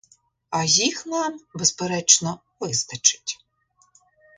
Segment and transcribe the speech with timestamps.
[0.49, 3.39] А їх нам, безперечно, вистачить.